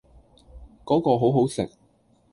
[0.83, 1.69] 嗰個好好食